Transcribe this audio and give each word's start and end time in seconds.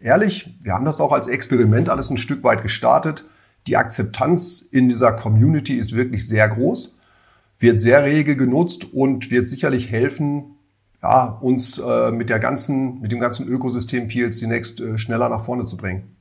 Ehrlich, 0.00 0.56
wir 0.62 0.74
haben 0.74 0.84
das 0.84 1.00
auch 1.00 1.10
als 1.10 1.26
Experiment 1.26 1.88
alles 1.88 2.10
ein 2.10 2.18
Stück 2.18 2.44
weit 2.44 2.62
gestartet. 2.62 3.24
Die 3.66 3.76
Akzeptanz 3.76 4.60
in 4.60 4.88
dieser 4.88 5.12
Community 5.12 5.74
ist 5.74 5.94
wirklich 5.94 6.28
sehr 6.28 6.48
groß, 6.48 7.00
wird 7.58 7.80
sehr 7.80 8.04
rege 8.04 8.36
genutzt 8.36 8.94
und 8.94 9.30
wird 9.32 9.48
sicherlich 9.48 9.90
helfen, 9.90 10.54
ja, 11.02 11.26
uns 11.40 11.78
äh, 11.78 12.12
mit, 12.12 12.30
der 12.30 12.38
ganzen, 12.38 13.00
mit 13.00 13.10
dem 13.10 13.18
ganzen 13.18 13.48
Ökosystem 13.48 14.06
PLC 14.08 14.42
Next 14.42 14.80
äh, 14.80 14.96
schneller 14.98 15.28
nach 15.28 15.44
vorne 15.44 15.66
zu 15.66 15.76
bringen. 15.76 16.16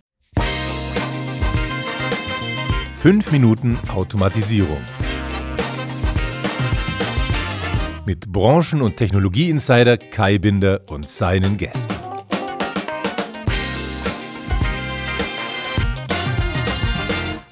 Fünf 2.96 3.32
Minuten 3.32 3.78
Automatisierung. 3.94 4.82
Mit 8.07 8.32
Branchen- 8.32 8.82
und 8.82 8.98
Technologie-Insider 8.98 9.98
Kai 9.98 10.39
Binder 10.39 10.82
und 10.88 11.07
seinen 11.09 11.57
Gästen. 11.57 12.07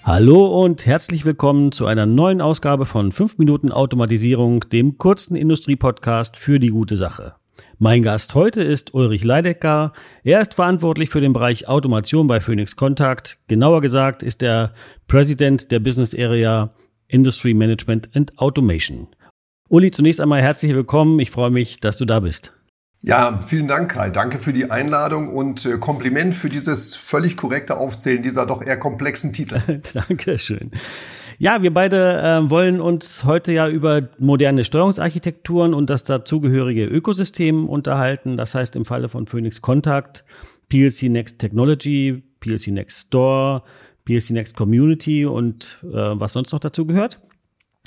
Hallo 0.08 0.62
und 0.64 0.86
herzlich 0.86 1.26
willkommen 1.26 1.72
zu 1.72 1.88
einer 1.88 2.06
neuen 2.06 2.40
Ausgabe 2.40 2.86
von 2.86 3.12
5 3.12 3.40
Minuten 3.40 3.72
Automatisierung, 3.72 4.60
dem 4.72 5.00
kurzen 5.00 5.36
Industriepodcast 5.36 6.38
für 6.38 6.60
die 6.60 6.68
gute 6.68 6.96
Sache. 6.96 7.34
Mein 7.80 8.04
Gast 8.04 8.36
heute 8.36 8.62
ist 8.62 8.94
Ulrich 8.94 9.24
Leidecker. 9.24 9.94
Er 10.24 10.42
ist 10.42 10.54
verantwortlich 10.54 11.10
für 11.10 11.22
den 11.22 11.34
Bereich 11.34 11.68
Automation 11.68 12.28
bei 12.28 12.40
Phoenix 12.40 12.76
Contact. 12.76 13.40
Genauer 13.48 13.82
gesagt 13.82 14.22
ist 14.22 14.44
er 14.44 14.76
President 15.08 15.72
der 15.72 15.80
Business 15.80 16.14
Area 16.14 16.72
Industry 17.08 17.56
Management 17.56 18.10
and 18.14 18.38
Automation. 18.38 19.08
Uli, 19.70 19.90
zunächst 19.90 20.22
einmal 20.22 20.44
herzlich 20.44 20.76
willkommen. 20.76 21.20
Ich 21.20 21.32
freue 21.32 21.50
mich, 21.50 21.80
dass 21.80 21.98
du 21.98 22.06
da 22.06 22.20
bist. 22.20 22.54
Ja, 23.08 23.40
vielen 23.40 23.68
Dank, 23.68 23.92
Kai. 23.92 24.10
Danke 24.10 24.40
für 24.40 24.52
die 24.52 24.72
Einladung 24.72 25.30
und 25.30 25.64
äh, 25.68 25.78
Kompliment 25.78 26.34
für 26.34 26.50
dieses 26.50 26.96
völlig 26.96 27.38
korrekte 27.38 27.78
Aufzählen 27.78 28.24
dieser 28.24 28.48
doch 28.48 28.66
eher 28.66 28.78
komplexen 28.78 29.32
Titel. 29.32 29.62
Dankeschön. 29.94 30.72
Ja, 31.38 31.62
wir 31.62 31.72
beide 31.72 32.20
äh, 32.20 32.50
wollen 32.50 32.82
uns 32.82 33.24
heute 33.24 33.52
ja 33.52 33.70
über 33.70 34.10
moderne 34.18 34.64
Steuerungsarchitekturen 34.64 35.76
und 35.76 35.92
das 35.92 36.04
dazugehörige 36.04 36.86
Ökosystem 36.86 37.70
unterhalten. 37.70 38.38
Das 38.38 38.56
heißt 38.56 38.76
im 38.76 38.86
Falle 38.86 39.08
von 39.08 39.28
Phoenix 39.28 39.62
Contact, 39.62 40.26
PLC 40.70 41.04
Next 41.04 41.38
Technology, 41.38 42.24
PLC 42.40 42.70
Next 42.70 43.10
Store, 43.10 43.62
PLC 44.06 44.32
Next 44.32 44.56
Community 44.56 45.28
und 45.28 45.78
äh, 45.84 45.90
was 45.94 46.34
sonst 46.34 46.54
noch 46.54 46.60
dazu 46.60 46.88
gehört. 46.88 47.20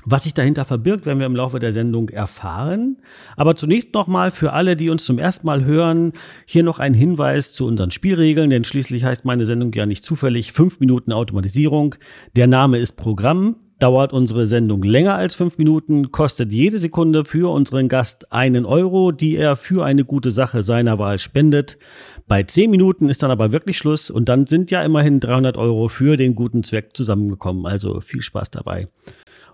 Was 0.04 0.24
sich 0.24 0.34
dahinter 0.34 0.64
verbirgt, 0.64 1.06
werden 1.06 1.18
wir 1.18 1.26
im 1.26 1.36
Laufe 1.36 1.58
der 1.58 1.72
Sendung 1.72 2.08
erfahren. 2.08 2.98
Aber 3.36 3.56
zunächst 3.56 3.94
nochmal 3.94 4.30
für 4.30 4.52
alle, 4.52 4.76
die 4.76 4.90
uns 4.90 5.04
zum 5.04 5.18
ersten 5.18 5.46
Mal 5.46 5.64
hören, 5.64 6.12
hier 6.46 6.62
noch 6.62 6.78
ein 6.78 6.94
Hinweis 6.94 7.52
zu 7.52 7.66
unseren 7.66 7.90
Spielregeln, 7.90 8.48
denn 8.48 8.64
schließlich 8.64 9.04
heißt 9.04 9.24
meine 9.24 9.44
Sendung 9.44 9.72
ja 9.72 9.86
nicht 9.86 10.04
zufällig 10.04 10.52
fünf 10.52 10.80
Minuten 10.80 11.12
Automatisierung. 11.12 11.96
Der 12.36 12.46
Name 12.46 12.78
ist 12.78 12.92
Programm. 12.92 13.56
Dauert 13.80 14.12
unsere 14.12 14.44
Sendung 14.44 14.82
länger 14.82 15.14
als 15.14 15.36
fünf 15.36 15.56
Minuten, 15.56 16.10
kostet 16.10 16.52
jede 16.52 16.80
Sekunde 16.80 17.24
für 17.24 17.52
unseren 17.52 17.88
Gast 17.88 18.32
einen 18.32 18.66
Euro, 18.66 19.12
die 19.12 19.36
er 19.36 19.54
für 19.54 19.84
eine 19.84 20.04
gute 20.04 20.32
Sache 20.32 20.64
seiner 20.64 20.98
Wahl 20.98 21.20
spendet. 21.20 21.78
Bei 22.26 22.42
zehn 22.42 22.72
Minuten 22.72 23.08
ist 23.08 23.22
dann 23.22 23.30
aber 23.30 23.52
wirklich 23.52 23.78
Schluss 23.78 24.10
und 24.10 24.28
dann 24.28 24.48
sind 24.48 24.72
ja 24.72 24.82
immerhin 24.82 25.20
300 25.20 25.56
Euro 25.56 25.86
für 25.86 26.16
den 26.16 26.34
guten 26.34 26.64
Zweck 26.64 26.96
zusammengekommen. 26.96 27.66
Also 27.66 28.00
viel 28.00 28.20
Spaß 28.20 28.50
dabei. 28.50 28.88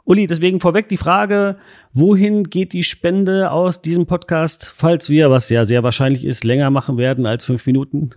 Uli, 0.07 0.27
deswegen 0.27 0.61
vorweg 0.61 0.91
die 0.91 0.99
Frage, 0.99 1.57
wohin 1.95 2.45
geht 2.45 2.75
die 2.75 2.83
Spende 2.83 3.51
aus 3.51 3.81
diesem 3.81 4.05
Podcast, 4.05 4.67
falls 4.67 5.09
wir, 5.09 5.31
was 5.31 5.49
ja 5.49 5.65
sehr 5.65 5.83
wahrscheinlich 5.83 6.27
ist, 6.27 6.45
länger 6.45 6.69
machen 6.69 6.99
werden 6.99 7.25
als 7.25 7.47
fünf 7.47 7.65
Minuten? 7.65 8.11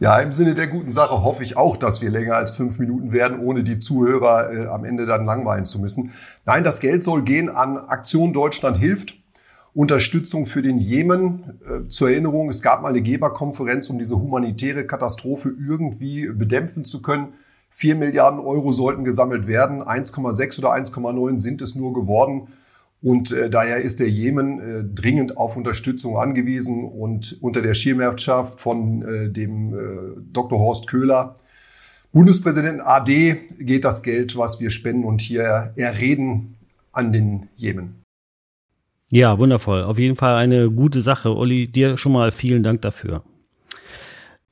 Ja, 0.00 0.18
im 0.20 0.32
Sinne 0.32 0.54
der 0.54 0.66
guten 0.66 0.90
Sache 0.90 1.22
hoffe 1.22 1.42
ich 1.42 1.58
auch, 1.58 1.76
dass 1.76 2.00
wir 2.00 2.10
länger 2.10 2.36
als 2.36 2.56
fünf 2.56 2.78
Minuten 2.78 3.12
werden, 3.12 3.38
ohne 3.40 3.64
die 3.64 3.76
Zuhörer 3.76 4.50
äh, 4.50 4.66
am 4.66 4.84
Ende 4.84 5.04
dann 5.04 5.26
langweilen 5.26 5.66
zu 5.66 5.78
müssen. 5.78 6.12
Nein, 6.46 6.64
das 6.64 6.80
Geld 6.80 7.02
soll 7.02 7.22
gehen 7.22 7.50
an 7.50 7.76
Aktion 7.76 8.32
Deutschland 8.32 8.78
hilft. 8.78 9.14
Unterstützung 9.74 10.46
für 10.46 10.62
den 10.62 10.78
Jemen. 10.78 11.60
Äh, 11.66 11.88
zur 11.88 12.10
Erinnerung, 12.10 12.48
es 12.48 12.62
gab 12.62 12.80
mal 12.80 12.88
eine 12.88 13.02
Geberkonferenz, 13.02 13.90
um 13.90 13.98
diese 13.98 14.16
humanitäre 14.16 14.86
Katastrophe 14.86 15.50
irgendwie 15.50 16.28
bedämpfen 16.28 16.86
zu 16.86 17.02
können. 17.02 17.34
4 17.70 17.96
Milliarden 17.96 18.40
Euro 18.40 18.72
sollten 18.72 19.04
gesammelt 19.04 19.46
werden. 19.46 19.82
1,6 19.82 20.58
oder 20.58 20.72
1,9 20.72 21.38
sind 21.38 21.60
es 21.62 21.74
nur 21.74 21.92
geworden. 21.92 22.48
Und 23.02 23.32
äh, 23.32 23.50
daher 23.50 23.82
ist 23.82 24.00
der 24.00 24.08
Jemen 24.08 24.60
äh, 24.60 24.84
dringend 24.84 25.36
auf 25.36 25.56
Unterstützung 25.56 26.16
angewiesen. 26.16 26.84
Und 26.84 27.36
unter 27.40 27.62
der 27.62 27.74
Schirmherrschaft 27.74 28.60
von 28.60 29.02
äh, 29.02 29.30
dem 29.30 29.74
äh, 29.74 30.20
Dr. 30.32 30.58
Horst 30.58 30.88
Köhler, 30.88 31.36
Bundespräsidenten 32.12 32.80
AD, 32.80 33.36
geht 33.58 33.84
das 33.84 34.02
Geld, 34.02 34.36
was 34.38 34.60
wir 34.60 34.70
spenden 34.70 35.04
und 35.04 35.20
hier 35.20 35.72
erreden, 35.76 36.54
an 36.92 37.12
den 37.12 37.48
Jemen. 37.56 38.02
Ja, 39.10 39.38
wundervoll. 39.38 39.84
Auf 39.84 39.98
jeden 39.98 40.16
Fall 40.16 40.34
eine 40.36 40.70
gute 40.70 41.00
Sache. 41.00 41.36
Olli, 41.36 41.68
dir 41.68 41.96
schon 41.96 42.12
mal 42.12 42.32
vielen 42.32 42.62
Dank 42.62 42.82
dafür. 42.82 43.22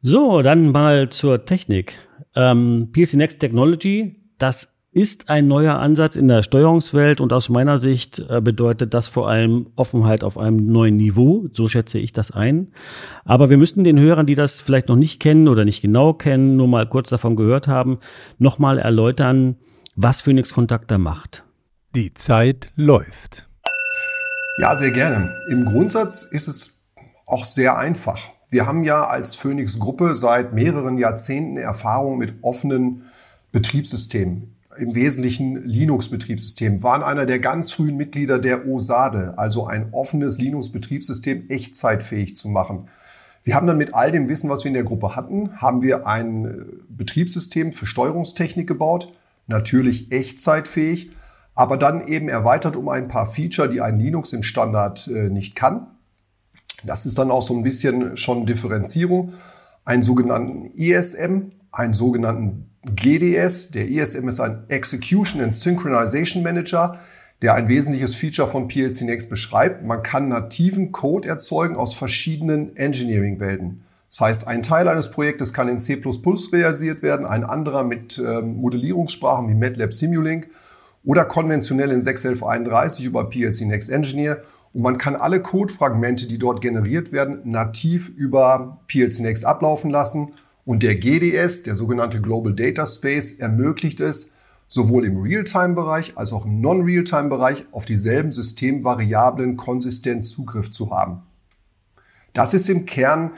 So, 0.00 0.42
dann 0.42 0.70
mal 0.70 1.08
zur 1.08 1.44
Technik. 1.46 1.94
Ähm, 2.36 2.90
PLC 2.92 3.14
Next 3.14 3.40
Technology, 3.40 4.16
das 4.38 4.74
ist 4.94 5.28
ein 5.28 5.48
neuer 5.48 5.76
Ansatz 5.80 6.14
in 6.14 6.28
der 6.28 6.44
Steuerungswelt 6.44 7.20
und 7.20 7.32
aus 7.32 7.48
meiner 7.48 7.78
Sicht 7.78 8.24
äh, 8.30 8.40
bedeutet 8.40 8.94
das 8.94 9.08
vor 9.08 9.28
allem 9.28 9.66
Offenheit 9.74 10.22
auf 10.22 10.38
einem 10.38 10.66
neuen 10.66 10.96
Niveau. 10.96 11.46
So 11.50 11.66
schätze 11.66 11.98
ich 11.98 12.12
das 12.12 12.30
ein. 12.30 12.72
Aber 13.24 13.50
wir 13.50 13.56
müssten 13.56 13.82
den 13.82 13.98
Hörern, 13.98 14.26
die 14.26 14.36
das 14.36 14.60
vielleicht 14.60 14.88
noch 14.88 14.96
nicht 14.96 15.20
kennen 15.20 15.48
oder 15.48 15.64
nicht 15.64 15.82
genau 15.82 16.14
kennen, 16.14 16.56
nur 16.56 16.68
mal 16.68 16.88
kurz 16.88 17.10
davon 17.10 17.34
gehört 17.34 17.66
haben, 17.66 17.98
nochmal 18.38 18.78
erläutern, 18.78 19.56
was 19.96 20.22
Phoenix 20.22 20.54
Kontakt 20.54 20.92
da 20.92 20.98
macht. 20.98 21.42
Die 21.96 22.14
Zeit 22.14 22.72
läuft. 22.76 23.48
Ja, 24.58 24.76
sehr 24.76 24.92
gerne. 24.92 25.34
Im 25.50 25.64
Grundsatz 25.64 26.22
ist 26.22 26.46
es 26.46 26.88
auch 27.26 27.44
sehr 27.44 27.76
einfach. 27.76 28.33
Wir 28.54 28.68
haben 28.68 28.84
ja 28.84 29.08
als 29.08 29.34
Phoenix 29.34 29.80
Gruppe 29.80 30.14
seit 30.14 30.52
mehreren 30.52 30.96
Jahrzehnten 30.96 31.56
Erfahrung 31.56 32.18
mit 32.18 32.34
offenen 32.42 33.02
Betriebssystemen. 33.50 34.54
Im 34.78 34.94
Wesentlichen 34.94 35.64
Linux-Betriebssystemen, 35.64 36.84
waren 36.84 37.02
einer 37.02 37.26
der 37.26 37.40
ganz 37.40 37.72
frühen 37.72 37.96
Mitglieder 37.96 38.38
der 38.38 38.68
OSADE, 38.68 39.34
also 39.38 39.66
ein 39.66 39.88
offenes 39.90 40.38
Linux-Betriebssystem 40.38 41.50
echtzeitfähig 41.50 42.36
zu 42.36 42.48
machen. 42.48 42.86
Wir 43.42 43.56
haben 43.56 43.66
dann 43.66 43.76
mit 43.76 43.92
all 43.92 44.12
dem 44.12 44.28
Wissen, 44.28 44.48
was 44.48 44.62
wir 44.62 44.68
in 44.68 44.74
der 44.74 44.84
Gruppe 44.84 45.16
hatten, 45.16 45.60
haben 45.60 45.82
wir 45.82 46.06
ein 46.06 46.64
Betriebssystem 46.88 47.72
für 47.72 47.86
Steuerungstechnik 47.86 48.68
gebaut, 48.68 49.12
natürlich 49.48 50.12
echtzeitfähig, 50.12 51.10
aber 51.56 51.76
dann 51.76 52.06
eben 52.06 52.28
erweitert 52.28 52.76
um 52.76 52.88
ein 52.88 53.08
paar 53.08 53.26
Feature, 53.26 53.68
die 53.68 53.80
ein 53.80 53.98
Linux 53.98 54.32
im 54.32 54.44
Standard 54.44 55.08
äh, 55.08 55.28
nicht 55.28 55.56
kann. 55.56 55.88
Das 56.86 57.06
ist 57.06 57.18
dann 57.18 57.30
auch 57.30 57.42
so 57.42 57.54
ein 57.54 57.62
bisschen 57.62 58.16
schon 58.16 58.46
Differenzierung. 58.46 59.32
Einen 59.84 60.02
sogenannten 60.02 60.70
ESM, 60.78 61.52
einen 61.72 61.92
sogenannten 61.92 62.70
GDS. 62.84 63.70
Der 63.70 63.90
ESM 63.90 64.28
ist 64.28 64.40
ein 64.40 64.64
Execution 64.68 65.42
and 65.42 65.54
Synchronization 65.54 66.42
Manager, 66.42 66.98
der 67.42 67.54
ein 67.54 67.68
wesentliches 67.68 68.14
Feature 68.14 68.48
von 68.48 68.68
PLC 68.68 69.02
Next 69.02 69.30
beschreibt. 69.30 69.84
Man 69.84 70.02
kann 70.02 70.28
nativen 70.28 70.92
Code 70.92 71.28
erzeugen 71.28 71.76
aus 71.76 71.94
verschiedenen 71.94 72.76
Engineering-Welten. 72.76 73.82
Das 74.08 74.20
heißt, 74.20 74.46
ein 74.46 74.62
Teil 74.62 74.86
eines 74.86 75.10
Projektes 75.10 75.52
kann 75.52 75.68
in 75.68 75.80
C++ 75.80 76.00
realisiert 76.52 77.02
werden, 77.02 77.26
ein 77.26 77.42
anderer 77.42 77.82
mit 77.82 78.18
ähm, 78.18 78.58
Modellierungssprachen 78.58 79.48
wie 79.48 79.54
MATLAB 79.54 79.92
Simulink 79.92 80.48
oder 81.02 81.24
konventionell 81.24 81.90
in 81.90 82.00
61131 82.00 83.04
über 83.04 83.28
PLC 83.28 83.62
Next 83.62 83.90
Engineer 83.90 84.42
und 84.74 84.82
man 84.82 84.98
kann 84.98 85.14
alle 85.14 85.40
Codefragmente, 85.40 86.26
die 86.26 86.36
dort 86.36 86.60
generiert 86.60 87.12
werden, 87.12 87.40
nativ 87.44 88.08
über 88.08 88.80
PLC 88.88 89.20
Next 89.20 89.44
ablaufen 89.44 89.88
lassen. 89.88 90.34
Und 90.64 90.82
der 90.82 90.96
GDS, 90.96 91.62
der 91.62 91.76
sogenannte 91.76 92.20
Global 92.20 92.52
Data 92.52 92.84
Space, 92.84 93.38
ermöglicht 93.38 94.00
es, 94.00 94.32
sowohl 94.66 95.06
im 95.06 95.20
Realtime-Bereich 95.20 96.18
als 96.18 96.32
auch 96.32 96.44
im 96.44 96.60
Non-Realtime-Bereich 96.60 97.66
auf 97.70 97.84
dieselben 97.84 98.32
Systemvariablen 98.32 99.56
konsistent 99.56 100.26
Zugriff 100.26 100.72
zu 100.72 100.90
haben. 100.90 101.22
Das 102.32 102.52
ist 102.52 102.68
im 102.68 102.84
Kern 102.84 103.30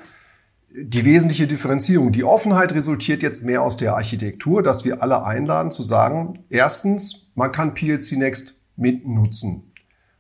die 0.75 1.05
wesentliche 1.05 1.47
Differenzierung. 1.47 2.13
Die 2.13 2.25
Offenheit 2.25 2.73
resultiert 2.73 3.23
jetzt 3.23 3.45
mehr 3.45 3.61
aus 3.61 3.77
der 3.77 3.95
Architektur, 3.95 4.63
dass 4.63 4.87
wir 4.87 5.03
alle 5.03 5.25
einladen 5.25 5.71
zu 5.71 5.83
sagen, 5.83 6.47
erstens, 6.49 7.33
man 7.35 7.53
kann 7.53 7.75
PLC 7.75 8.13
Next 8.13 8.59
mitnutzen. 8.77 9.66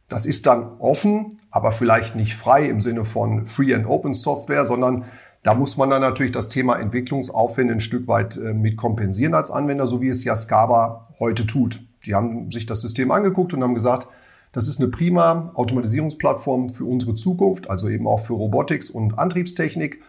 Das 0.08 0.24
ist 0.24 0.46
dann 0.46 0.78
offen, 0.78 1.34
aber 1.50 1.72
vielleicht 1.72 2.14
nicht 2.14 2.34
frei 2.34 2.66
im 2.66 2.80
Sinne 2.80 3.04
von 3.04 3.44
Free 3.44 3.74
and 3.74 3.86
Open 3.86 4.14
Software, 4.14 4.64
sondern 4.64 5.04
da 5.42 5.54
muss 5.54 5.76
man 5.76 5.90
dann 5.90 6.00
natürlich 6.00 6.32
das 6.32 6.48
Thema 6.48 6.76
Entwicklungsaufwände 6.76 7.74
ein 7.74 7.80
Stück 7.80 8.08
weit 8.08 8.36
äh, 8.36 8.52
mit 8.52 8.76
kompensieren 8.76 9.34
als 9.34 9.50
Anwender, 9.50 9.86
so 9.86 10.00
wie 10.00 10.08
es 10.08 10.24
ja 10.24 10.34
Scaba 10.36 11.08
heute 11.18 11.46
tut. 11.46 11.80
Die 12.04 12.14
haben 12.14 12.50
sich 12.50 12.66
das 12.66 12.80
System 12.80 13.10
angeguckt 13.10 13.54
und 13.54 13.62
haben 13.62 13.74
gesagt, 13.74 14.08
das 14.52 14.68
ist 14.68 14.80
eine 14.80 14.88
prima 14.88 15.52
Automatisierungsplattform 15.54 16.70
für 16.70 16.84
unsere 16.84 17.14
Zukunft, 17.14 17.68
also 17.68 17.88
eben 17.88 18.06
auch 18.06 18.20
für 18.20 18.32
Robotics 18.32 18.90
und 18.90 19.18
Antriebstechnik. 19.18 20.02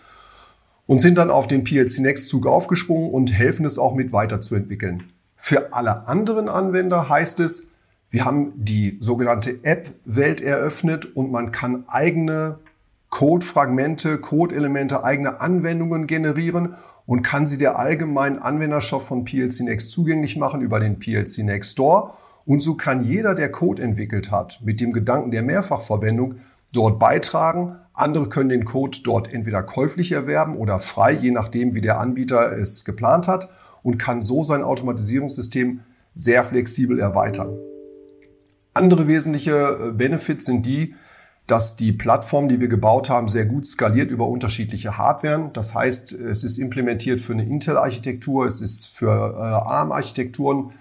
und 0.85 1.01
sind 1.01 1.17
dann 1.17 1.29
auf 1.29 1.47
den 1.47 1.65
PLC 1.65 1.99
Next 1.99 2.29
Zug 2.29 2.47
aufgesprungen 2.47 3.11
und 3.11 3.31
helfen 3.31 3.65
es 3.65 3.77
auch 3.77 3.93
mit 3.93 4.13
weiterzuentwickeln. 4.13 5.03
Für 5.35 5.73
alle 5.73 6.07
anderen 6.07 6.47
Anwender 6.47 7.09
heißt 7.09 7.41
es, 7.41 7.71
wir 8.09 8.23
haben 8.23 8.53
die 8.55 8.97
sogenannte 9.01 9.63
App-Welt 9.63 10.39
eröffnet 10.41 11.15
und 11.15 11.31
man 11.31 11.51
kann 11.51 11.83
eigene 11.87 12.59
Code-Fragmente, 13.09 14.19
Code-Elemente, 14.19 15.03
eigene 15.03 15.41
Anwendungen 15.41 16.07
generieren 16.07 16.75
und 17.05 17.21
kann 17.21 17.45
sie 17.45 17.57
der 17.57 17.77
allgemeinen 17.77 18.39
Anwenderschaft 18.39 19.07
von 19.07 19.25
PLC 19.25 19.61
Next 19.61 19.91
zugänglich 19.91 20.37
machen 20.37 20.61
über 20.61 20.79
den 20.79 20.99
PLC 20.99 21.39
Next 21.39 21.73
Store. 21.73 22.13
Und 22.45 22.61
so 22.61 22.75
kann 22.75 23.03
jeder, 23.03 23.35
der 23.35 23.51
Code 23.51 23.81
entwickelt 23.81 24.31
hat, 24.31 24.59
mit 24.63 24.79
dem 24.79 24.93
Gedanken 24.93 25.31
der 25.31 25.43
Mehrfachverwendung 25.43 26.35
dort 26.71 26.99
beitragen. 26.99 27.75
Andere 27.93 28.29
können 28.29 28.49
den 28.49 28.63
Code 28.63 28.99
dort 29.03 29.33
entweder 29.33 29.63
käuflich 29.63 30.13
erwerben 30.13 30.55
oder 30.55 30.79
frei, 30.79 31.11
je 31.11 31.31
nachdem, 31.31 31.75
wie 31.75 31.81
der 31.81 31.99
Anbieter 31.99 32.57
es 32.57 32.85
geplant 32.85 33.27
hat 33.27 33.49
und 33.83 33.97
kann 33.97 34.21
so 34.21 34.43
sein 34.43 34.63
Automatisierungssystem 34.63 35.81
sehr 36.13 36.43
flexibel 36.43 36.99
erweitern. 36.99 37.57
Andere 38.77 39.07
wesentliche 39.07 39.79
äh, 39.89 39.91
Benefits 39.91 40.45
sind 40.45 40.65
die, 40.65 40.95
dass 41.47 41.75
die 41.77 41.93
Plattform, 41.93 42.49
die 42.49 42.59
wir 42.59 42.67
gebaut 42.67 43.09
haben, 43.09 43.27
sehr 43.27 43.45
gut 43.45 43.65
skaliert 43.65 44.11
über 44.11 44.27
unterschiedliche 44.27 44.97
Hardware. 44.97 45.49
Das 45.53 45.73
heißt, 45.73 46.11
es 46.11 46.43
ist 46.43 46.57
implementiert 46.57 47.21
für 47.21 47.33
eine 47.33 47.45
Intel-Architektur, 47.45 48.45
es 48.45 48.61
ist 48.61 48.85
für 48.85 49.07
äh, 49.07 49.41
ARM-Architekturen 49.41 50.71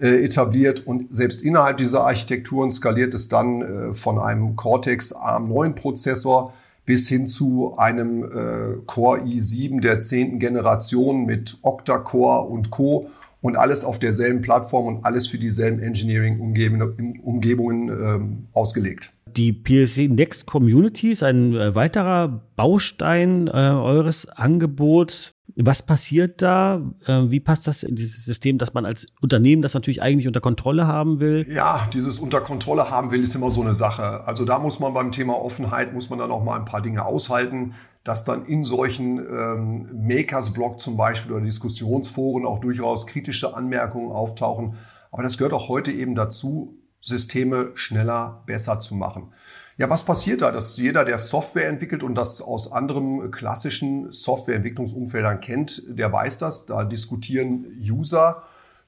äh, 0.00 0.24
etabliert 0.24 0.86
und 0.86 1.14
selbst 1.14 1.42
innerhalb 1.42 1.78
dieser 1.78 2.04
Architekturen 2.04 2.70
skaliert 2.70 3.14
es 3.14 3.28
dann 3.28 3.62
äh, 3.62 3.94
von 3.94 4.18
einem 4.18 4.54
Cortex 4.54 5.14
ARM9-Prozessor 5.14 6.52
bis 6.84 7.08
hin 7.08 7.26
zu 7.26 7.74
einem 7.76 8.24
äh, 8.24 8.76
Core 8.86 9.20
i7 9.20 9.80
der 9.80 10.00
zehnten 10.00 10.38
Generation 10.38 11.26
mit 11.26 11.58
Octa-Core 11.62 12.48
und 12.48 12.70
Co. 12.70 13.10
Und 13.40 13.56
alles 13.56 13.84
auf 13.84 13.98
derselben 13.98 14.40
Plattform 14.40 14.86
und 14.86 15.04
alles 15.04 15.28
für 15.28 15.38
dieselben 15.38 15.80
Engineering-Umgebungen 15.80 17.88
ähm, 17.88 18.46
ausgelegt. 18.52 19.12
Die 19.36 19.52
PLC 19.52 20.10
Next 20.10 20.46
Community 20.46 21.10
ist 21.10 21.22
ein 21.22 21.54
äh, 21.54 21.74
weiterer 21.74 22.42
Baustein 22.56 23.46
äh, 23.46 23.50
eures 23.50 24.28
Angebots. 24.28 25.32
Was 25.56 25.84
passiert 25.84 26.42
da? 26.42 26.82
Äh, 27.06 27.30
wie 27.30 27.40
passt 27.40 27.66
das 27.66 27.82
in 27.82 27.94
dieses 27.94 28.24
System, 28.24 28.58
dass 28.58 28.74
man 28.74 28.84
als 28.84 29.06
Unternehmen 29.20 29.62
das 29.62 29.74
natürlich 29.74 30.02
eigentlich 30.02 30.26
unter 30.26 30.40
Kontrolle 30.40 30.86
haben 30.86 31.20
will? 31.20 31.46
Ja, 31.48 31.88
dieses 31.92 32.18
unter 32.18 32.40
Kontrolle 32.40 32.90
haben 32.90 33.10
will, 33.10 33.22
ist 33.22 33.34
immer 33.34 33.50
so 33.50 33.62
eine 33.62 33.74
Sache. 33.74 34.26
Also 34.26 34.44
da 34.44 34.58
muss 34.58 34.80
man 34.80 34.94
beim 34.94 35.12
Thema 35.12 35.40
Offenheit, 35.40 35.94
muss 35.94 36.10
man 36.10 36.18
dann 36.18 36.30
auch 36.30 36.44
mal 36.44 36.58
ein 36.58 36.64
paar 36.64 36.82
Dinge 36.82 37.04
aushalten, 37.04 37.74
dass 38.08 38.24
dann 38.24 38.46
in 38.46 38.64
solchen 38.64 39.18
ähm, 39.18 39.90
Makers-Blog 39.92 40.80
zum 40.80 40.96
Beispiel 40.96 41.30
oder 41.30 41.44
Diskussionsforen 41.44 42.46
auch 42.46 42.58
durchaus 42.58 43.06
kritische 43.06 43.54
Anmerkungen 43.54 44.12
auftauchen. 44.12 44.76
Aber 45.12 45.22
das 45.22 45.36
gehört 45.36 45.52
auch 45.52 45.68
heute 45.68 45.92
eben 45.92 46.14
dazu, 46.14 46.78
Systeme 47.02 47.72
schneller, 47.74 48.42
besser 48.46 48.80
zu 48.80 48.94
machen. 48.94 49.34
Ja, 49.76 49.90
was 49.90 50.04
passiert 50.04 50.40
da? 50.40 50.52
Dass 50.52 50.78
jeder, 50.78 51.04
der 51.04 51.18
Software 51.18 51.68
entwickelt 51.68 52.02
und 52.02 52.14
das 52.14 52.40
aus 52.40 52.72
anderen 52.72 53.30
klassischen 53.30 54.10
Softwareentwicklungsumfeldern 54.10 55.40
kennt, 55.40 55.82
der 55.86 56.10
weiß 56.10 56.38
das. 56.38 56.64
Da 56.64 56.84
diskutieren 56.84 57.66
User 57.78 58.42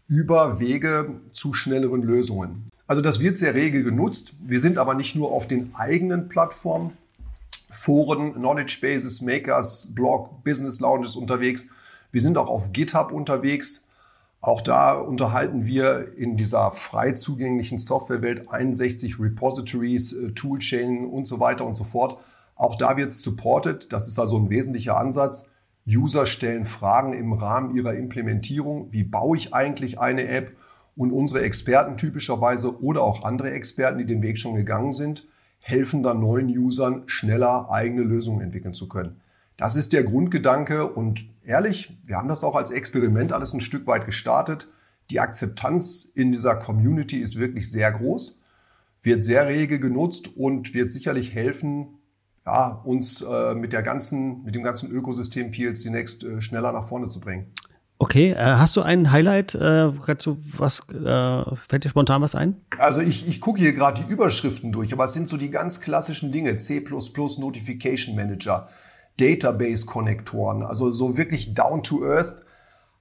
über 0.09 0.61
Wege 0.61 1.21
zu 1.33 1.53
schnelleren 1.53 2.01
Lösungen. 2.01 2.71
Also 2.87 3.03
das 3.03 3.21
wird 3.21 3.37
sehr 3.37 3.55
rege 3.55 3.85
genutzt. 3.85 4.33
Wir 4.47 4.61
sind 4.61 4.79
aber 4.79 4.95
nicht 4.95 5.15
nur 5.15 5.31
auf 5.31 5.47
den 5.47 5.75
eigenen 5.75 6.29
Plattformen, 6.29 6.93
Foren, 7.71 8.35
Knowledge 8.35 8.79
Bases, 8.83 9.21
Makers, 9.23 9.93
Blog, 9.95 10.45
Business 10.45 10.81
Lounges 10.81 11.17
unterwegs. 11.17 11.67
Wir 12.13 12.21
sind 12.21 12.37
auch 12.39 12.49
auf 12.49 12.73
GitHub 12.73 13.13
unterwegs. 13.13 13.87
Auch 14.41 14.61
da 14.61 14.95
unterhalten 14.95 15.67
wir 15.67 16.17
in 16.17 16.37
dieser 16.37 16.71
frei 16.71 17.13
zugänglichen 17.13 17.79
Softwarewelt 17.79 18.51
61 18.51 19.21
Repositories, 19.21 20.13
äh, 20.13 20.33
Toolchain 20.33 21.07
und 21.07 21.27
so 21.27 21.41
weiter 21.41 21.67
und 21.67 21.77
so 21.77 21.85
fort. 21.85 22.19
Auch 22.57 22.77
da 22.77 22.97
wird 22.97 23.13
supported. 23.13 23.93
Das 23.93 24.09
ist 24.09 24.19
also 24.19 24.39
ein 24.39 24.51
wesentlicher 24.51 24.97
Ansatz. 24.97 25.49
User 25.87 26.27
stellen 26.27 26.65
Fragen 26.65 27.13
im 27.13 27.33
Rahmen 27.33 27.75
ihrer 27.77 27.95
Implementierung. 27.95 28.93
Wie 28.93 29.05
baue 29.05 29.37
ich 29.37 29.55
eigentlich 29.55 29.99
eine 29.99 30.27
App? 30.27 30.57
Und 30.97 31.13
unsere 31.13 31.43
Experten 31.43 31.97
typischerweise 31.97 32.83
oder 32.83 33.03
auch 33.03 33.25
andere 33.25 33.53
Experten, 33.53 33.99
die 33.99 34.07
den 34.07 34.23
Weg 34.23 34.39
schon 34.39 34.55
gegangen 34.55 34.93
sind, 34.93 35.27
helfen 35.61 36.03
dann 36.03 36.21
neuen 36.21 36.49
Usern 36.49 37.05
schneller 37.07 37.71
eigene 37.71 38.03
Lösungen 38.03 38.41
entwickeln 38.41 38.75
zu 38.75 38.89
können. 38.89 39.21
Das 39.57 39.77
ist 39.77 39.93
der 39.93 40.03
Grundgedanke 40.03 40.87
und 40.87 41.27
ehrlich, 41.45 41.99
wir 42.05 42.17
haben 42.17 42.29
das 42.29 42.45
auch 42.45 42.57
als 42.57 42.71
Experiment 42.71 43.33
alles 43.33 43.53
ein 43.53 43.61
Stück 43.61 43.87
weit 43.87 44.07
gestartet. 44.07 44.69
Die 45.11 45.21
Akzeptanz 45.21 46.11
in 46.15 46.33
dieser 46.33 46.57
Community 46.57 47.19
ist 47.19 47.39
wirklich 47.39 47.71
sehr 47.71 47.93
groß, 47.93 48.43
wird 49.03 49.23
sehr 49.23 49.47
rege 49.47 49.79
genutzt 49.79 50.37
und 50.37 50.73
wird 50.73 50.91
sicherlich 50.91 51.35
helfen, 51.35 51.99
ja, 52.47 52.69
uns 52.85 53.21
äh, 53.23 53.55
mit, 53.55 53.73
der 53.73 53.83
ganzen, 53.83 54.43
mit 54.45 54.55
dem 54.55 54.63
ganzen 54.63 54.91
Ökosystem 54.91 55.51
PLC 55.51 55.91
Next 55.91 56.25
äh, 56.25 56.41
schneller 56.41 56.73
nach 56.73 56.89
vorne 56.89 57.09
zu 57.09 57.21
bringen. 57.21 57.53
Okay, 58.03 58.31
äh, 58.31 58.37
hast 58.37 58.77
du 58.77 58.81
ein 58.81 59.13
Highlight? 59.13 59.55
Äh, 59.55 59.93
du 60.25 60.39
was, 60.57 60.81
äh, 60.89 61.45
fällt 61.69 61.85
dir 61.85 61.91
spontan 61.91 62.23
was 62.23 62.35
ein? 62.35 62.57
Also 62.79 63.03
ich, 63.03 63.29
ich 63.29 63.43
gucke 63.43 63.61
hier 63.61 63.75
gerade 63.75 64.03
die 64.03 64.11
Überschriften 64.11 64.73
durch, 64.73 64.95
aber 64.95 65.05
es 65.05 65.13
sind 65.13 65.29
so 65.29 65.37
die 65.37 65.51
ganz 65.51 65.83
klassischen 65.83 66.33
Dinge. 66.33 66.57
C 66.57 66.83
Notification 67.39 68.17
Manager. 68.17 68.69
Database-Konnektoren, 69.21 70.63
also 70.63 70.91
so 70.91 71.19
wirklich 71.19 71.53
down 71.53 71.83
to 71.83 72.03
earth, 72.03 72.37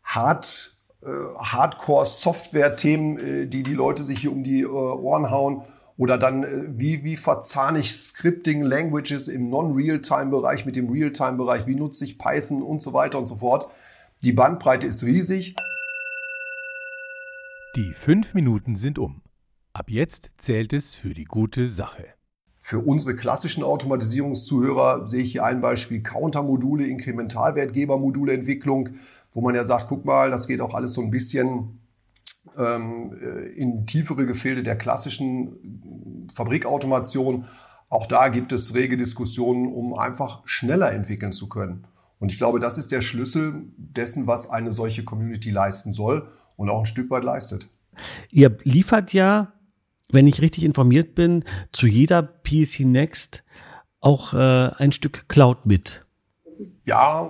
hard, 0.04 0.72
äh, 1.02 1.08
Hardcore-Software-Themen, 1.08 3.20
äh, 3.20 3.48
die 3.48 3.64
die 3.64 3.74
Leute 3.74 4.04
sich 4.04 4.20
hier 4.20 4.34
um 4.34 4.44
die 4.44 4.64
äh, 4.64 4.68
Ohren 4.68 5.32
hauen. 5.32 5.62
Oder 5.96 6.18
dann, 6.18 6.44
äh, 6.44 6.66
wie, 6.78 7.06
wie 7.06 7.16
verzahne 7.16 7.80
ich 7.80 7.94
Scripting-Languages 7.94 9.30
im 9.30 9.50
Non-Real-Time-Bereich 9.50 10.66
mit 10.66 10.76
dem 10.76 10.90
Real-Time-Bereich? 10.90 11.68
Wie 11.68 11.76
nutze 11.76 12.04
ich 12.04 12.20
Python 12.20 12.62
und 12.62 12.82
so 12.82 12.92
weiter 12.92 13.18
und 13.18 13.28
so 13.28 13.38
fort? 13.38 13.70
Die 14.22 14.34
Bandbreite 14.34 14.86
ist 14.86 15.06
riesig. 15.06 15.56
Die 17.78 17.94
fünf 17.94 18.34
Minuten 18.34 18.76
sind 18.76 19.00
um. 19.00 19.22
Ab 19.72 19.90
jetzt 19.90 20.32
zählt 20.38 20.74
es 20.74 20.94
für 20.94 21.14
die 21.14 21.24
gute 21.24 21.70
Sache. 21.70 22.04
Für 22.58 22.80
unsere 22.80 23.16
klassischen 23.16 23.64
Automatisierungszuhörer 23.64 25.08
sehe 25.08 25.22
ich 25.22 25.32
hier 25.32 25.46
ein 25.46 25.62
Beispiel 25.62 26.04
Countermodule, 26.04 26.86
Inkrementalwertgebermodule 26.86 28.34
Entwicklung, 28.34 28.90
wo 29.32 29.40
man 29.40 29.56
ja 29.56 29.64
sagt, 29.64 29.88
guck 29.88 30.04
mal, 30.04 30.30
das 30.30 30.50
geht 30.50 30.60
auch 30.60 30.74
alles 30.74 30.96
so 30.96 31.02
ein 31.02 31.12
bisschen 31.12 31.80
ähm, 32.58 33.18
äh, 33.22 33.48
in 33.54 33.86
tiefere 33.86 34.26
Gefilde 34.26 34.64
der 34.64 34.78
klassischen 34.78 36.28
Fabrikautomation. 36.34 37.46
Auch 37.88 38.06
da 38.06 38.28
gibt 38.28 38.52
es 38.52 38.76
rege 38.76 38.98
Diskussionen, 38.98 39.72
um 39.72 39.94
einfach 39.94 40.42
schneller 40.44 40.92
entwickeln 40.92 41.32
zu 41.32 41.48
können. 41.48 41.88
Und 42.20 42.32
ich 42.32 42.38
glaube, 42.38 42.60
das 42.60 42.78
ist 42.78 42.92
der 42.92 43.02
Schlüssel 43.02 43.64
dessen, 43.78 44.28
was 44.28 44.50
eine 44.50 44.72
solche 44.72 45.04
Community 45.04 45.52
leisten 45.52 45.94
soll 45.94 46.30
und 46.58 46.70
auch 46.70 46.80
ein 46.80 46.86
Stück 46.86 47.10
weit 47.10 47.24
leistet. 47.24 47.70
Ihr 48.30 48.58
liefert 48.64 49.14
ja 49.14 49.54
wenn 50.12 50.28
ich 50.28 50.42
richtig 50.42 50.64
informiert 50.64 51.16
bin, 51.16 51.44
zu 51.72 51.88
jeder 51.88 52.24
PC 52.24 52.82
Next 52.82 53.44
auch 54.02 54.34
äh, 54.34 54.38
ein 54.38 54.92
Stück 54.92 55.30
Cloud 55.30 55.66
mit. 55.66 56.06
Ja, 56.86 57.30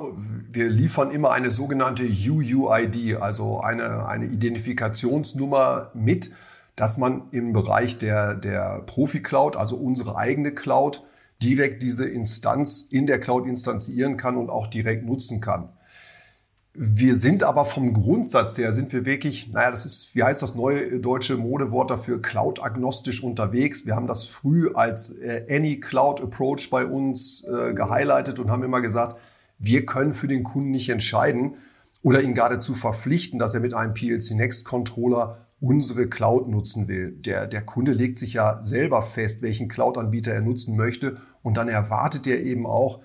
wir 0.50 0.70
liefern 0.70 1.12
immer 1.12 1.32
eine 1.32 1.52
sogenannte 1.52 2.04
UUID, 2.04 3.18
also 3.20 3.60
eine, 3.60 4.08
eine 4.08 4.26
Identifikationsnummer 4.26 5.92
mit, 5.94 6.32
dass 6.76 6.98
man 6.98 7.24
im 7.32 7.52
Bereich 7.54 7.98
der, 7.98 8.36
der 8.36 8.82
Profi-Cloud, 8.86 9.58
also 9.58 9.76
unsere 9.76 10.16
eigene 10.16 10.54
Cloud, 10.54 11.04
direkt 11.42 11.84
diese 11.84 12.08
Instanz 12.08 12.82
in 12.92 13.08
der 13.08 13.20
Cloud 13.20 13.48
instanzieren 13.48 14.18
kann 14.18 14.38
und 14.38 14.50
auch 14.50 14.68
direkt 14.68 15.06
nutzen 15.06 15.42
kann. 15.42 15.70
Wir 16.74 17.16
sind 17.16 17.44
aber 17.44 17.66
vom 17.66 17.94
Grundsatz 17.94 18.58
her, 18.58 18.72
sind 18.72 18.94
wir 18.94 19.04
wirklich, 19.04 19.52
naja, 19.52 19.72
das 19.72 19.86
ist, 19.86 20.16
wie 20.16 20.24
heißt 20.24 20.42
das 20.42 20.56
neue 20.56 21.00
deutsche 21.00 21.36
Modewort 21.36 21.90
dafür, 21.90 22.22
cloud-agnostisch 22.22 23.24
unterwegs. 23.24 23.86
Wir 23.86 23.96
haben 23.96 24.08
das 24.08 24.26
früh 24.26 24.72
als 24.74 25.18
äh, 25.18 25.46
Any 25.50 25.80
Cloud 25.80 26.22
Approach 26.22 26.70
bei 26.70 26.86
uns 26.86 27.48
äh, 27.48 27.74
gehighlightet 27.74 28.40
und 28.40 28.52
haben 28.52 28.64
immer 28.64 28.82
gesagt, 28.82 29.18
wir 29.58 29.86
können 29.86 30.14
für 30.14 30.28
den 30.28 30.44
Kunden 30.44 30.72
nicht 30.72 30.90
entscheiden 30.90 31.56
oder 32.04 32.22
ihn 32.22 32.34
geradezu 32.34 32.76
verpflichten, 32.76 33.40
dass 33.40 33.54
er 33.54 33.60
mit 33.60 33.74
einem 33.74 33.94
PLC 33.94 34.32
Next 34.36 34.64
Controller 34.64 35.48
unsere 35.60 36.08
Cloud 36.08 36.48
nutzen 36.48 36.88
will. 36.88 37.12
Der, 37.12 37.48
der 37.48 37.62
Kunde 37.64 37.92
legt 37.92 38.18
sich 38.18 38.34
ja 38.34 38.60
selber 38.62 39.02
fest, 39.02 39.42
welchen 39.42 39.68
Cloud-Anbieter 39.68 40.32
er 40.32 40.42
nutzen 40.42 40.78
möchte 40.78 41.18
und 41.44 41.58
dann 41.58 41.68
erwartet 41.68 42.28
er 42.28 42.42
eben 42.42 42.66
auch, 42.66 43.00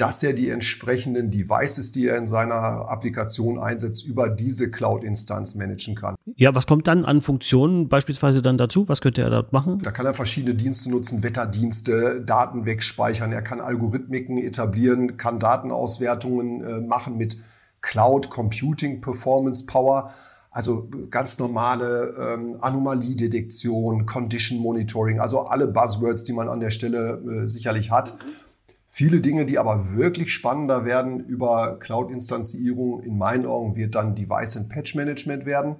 dass 0.00 0.22
er 0.22 0.32
die 0.32 0.48
entsprechenden 0.48 1.30
Devices, 1.30 1.92
die 1.92 2.06
er 2.06 2.16
in 2.16 2.24
seiner 2.24 2.88
Applikation 2.88 3.58
einsetzt, 3.58 4.06
über 4.06 4.30
diese 4.30 4.70
Cloud-Instanz 4.70 5.54
managen 5.56 5.94
kann. 5.94 6.14
Ja, 6.36 6.54
was 6.54 6.66
kommt 6.66 6.88
dann 6.88 7.04
an 7.04 7.20
Funktionen 7.20 7.88
beispielsweise 7.88 8.40
dann 8.40 8.56
dazu? 8.56 8.88
Was 8.88 9.02
könnte 9.02 9.20
er 9.20 9.28
dort 9.28 9.52
machen? 9.52 9.80
Da 9.82 9.90
kann 9.90 10.06
er 10.06 10.14
verschiedene 10.14 10.54
Dienste 10.54 10.90
nutzen, 10.90 11.22
Wetterdienste, 11.22 12.22
Daten 12.24 12.64
wegspeichern. 12.64 13.30
Er 13.30 13.42
kann 13.42 13.60
Algorithmiken 13.60 14.38
etablieren, 14.38 15.18
kann 15.18 15.38
Datenauswertungen 15.38 16.64
äh, 16.64 16.80
machen 16.80 17.18
mit 17.18 17.36
Cloud 17.82 18.30
Computing 18.30 19.02
Performance 19.02 19.66
Power. 19.66 20.14
Also 20.50 20.88
ganz 21.10 21.38
normale 21.38 22.16
ähm, 22.18 22.56
Anomaliedetektion, 22.60 24.04
Condition 24.04 24.58
Monitoring, 24.58 25.20
also 25.20 25.42
alle 25.42 25.68
Buzzwords, 25.68 26.24
die 26.24 26.32
man 26.32 26.48
an 26.48 26.58
der 26.58 26.70
Stelle 26.70 27.42
äh, 27.42 27.46
sicherlich 27.46 27.92
hat. 27.92 28.18
Viele 28.88 29.20
Dinge, 29.20 29.46
die 29.46 29.58
aber 29.58 29.94
wirklich 29.94 30.32
spannender 30.32 30.84
werden 30.84 31.20
über 31.20 31.78
Cloud-Instanzierung, 31.78 33.00
in 33.04 33.16
meinen 33.16 33.46
Augen 33.46 33.76
wird 33.76 33.94
dann 33.94 34.16
Device 34.16 34.56
and 34.56 34.68
Patch 34.68 34.96
Management 34.96 35.46
werden. 35.46 35.76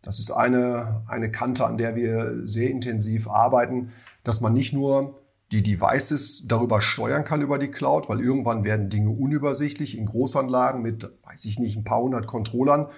Das 0.00 0.18
ist 0.18 0.30
eine, 0.30 1.02
eine 1.06 1.30
Kante, 1.30 1.66
an 1.66 1.76
der 1.76 1.94
wir 1.94 2.46
sehr 2.46 2.70
intensiv 2.70 3.28
arbeiten, 3.28 3.90
dass 4.22 4.40
man 4.40 4.54
nicht 4.54 4.72
nur 4.72 5.20
die 5.52 5.62
Devices 5.62 6.46
darüber 6.48 6.80
steuern 6.80 7.24
kann 7.24 7.42
über 7.42 7.58
die 7.58 7.70
Cloud, 7.70 8.08
weil 8.08 8.20
irgendwann 8.20 8.64
werden 8.64 8.88
Dinge 8.88 9.10
unübersichtlich 9.10 9.98
in 9.98 10.06
Großanlagen 10.06 10.80
mit, 10.80 11.12
weiß 11.24 11.44
ich 11.44 11.58
nicht, 11.58 11.76
ein 11.76 11.84
paar 11.84 12.00
hundert 12.00 12.26
Controllern. 12.26 12.88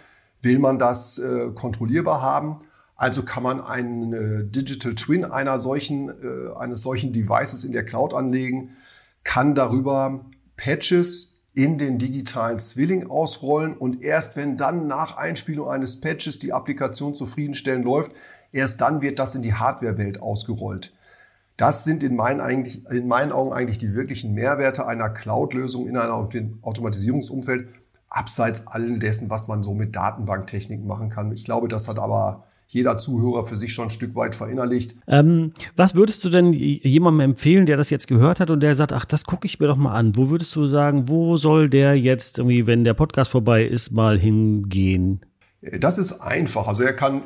Will 0.43 0.59
man 0.59 0.78
das 0.78 1.19
äh, 1.19 1.50
kontrollierbar 1.55 2.23
haben? 2.23 2.61
Also 2.97 3.23
kann 3.23 3.43
man 3.43 3.61
einen 3.61 4.12
äh, 4.12 4.45
Digital 4.45 4.95
Twin 4.95 5.25
einer 5.25 5.59
solchen, 5.59 6.09
äh, 6.09 6.57
eines 6.57 6.83
solchen 6.83 7.12
Devices 7.12 7.64
in 7.64 7.73
der 7.73 7.85
Cloud 7.85 8.14
anlegen, 8.14 8.76
kann 9.23 9.55
darüber 9.55 10.25
Patches 10.57 11.43
in 11.52 11.78
den 11.78 11.99
digitalen 11.99 12.59
Zwilling 12.59 13.09
ausrollen 13.11 13.76
und 13.76 14.02
erst 14.02 14.37
wenn 14.37 14.57
dann 14.57 14.87
nach 14.87 15.16
Einspielung 15.16 15.69
eines 15.69 16.00
Patches 16.00 16.38
die 16.38 16.52
Applikation 16.52 17.14
zufriedenstellend 17.14 17.85
läuft, 17.85 18.12
erst 18.52 18.81
dann 18.81 19.00
wird 19.00 19.19
das 19.19 19.35
in 19.35 19.43
die 19.43 19.55
Hardware-Welt 19.55 20.21
ausgerollt. 20.21 20.95
Das 21.57 21.85
sind 21.85 22.02
in 22.02 22.14
meinen, 22.14 22.40
eigentlich, 22.40 22.85
in 22.90 23.09
meinen 23.09 23.33
Augen 23.33 23.52
eigentlich 23.52 23.78
die 23.78 23.95
wirklichen 23.95 24.35
Mehrwerte 24.35 24.87
einer 24.87 25.09
Cloud-Lösung 25.09 25.88
in 25.88 25.97
einem 25.97 26.59
Automatisierungsumfeld, 26.61 27.69
abseits 28.08 28.66
all 28.66 28.98
dessen, 28.98 29.30
was 29.30 29.48
man 29.48 29.62
so 29.62 29.75
mit 29.75 29.94
Datenbanktechniken 29.96 30.86
machen 30.86 31.10
kann. 31.10 31.32
Ich 31.32 31.44
glaube, 31.44 31.68
das 31.68 31.88
hat 31.88 31.98
aber 31.98 32.44
jeder 32.68 32.98
Zuhörer 32.98 33.44
für 33.44 33.56
sich 33.56 33.72
schon 33.72 33.86
ein 33.86 33.90
Stück 33.90 34.16
weit 34.16 34.34
verinnerlicht. 34.34 34.96
Ähm, 35.06 35.52
was 35.76 35.94
würdest 35.94 36.25
du 36.25 36.30
denn 36.30 36.52
jemandem 36.52 37.30
empfehlen, 37.30 37.66
der 37.66 37.76
das 37.76 37.90
jetzt 37.90 38.08
gehört 38.08 38.40
hat 38.40 38.50
und 38.50 38.60
der 38.60 38.75
sagt, 38.75 38.92
ach, 38.92 39.04
das 39.04 39.25
gucke 39.25 39.46
ich 39.46 39.60
mir 39.60 39.68
doch 39.68 39.76
mal 39.76 39.94
an. 39.94 40.16
Wo 40.16 40.30
würdest 40.30 40.54
du 40.56 40.66
sagen, 40.66 41.08
wo 41.08 41.36
soll 41.36 41.68
der 41.68 41.94
jetzt 41.94 42.38
irgendwie, 42.38 42.66
wenn 42.66 42.82
der 42.82 42.94
Podcast 42.94 43.30
vorbei 43.30 43.64
ist, 43.64 43.92
mal 43.92 44.18
hingehen? 44.18 45.20
Das 45.80 45.98
ist 45.98 46.20
einfach. 46.20 46.68
Also 46.68 46.82
er 46.82 46.92
kann 46.92 47.22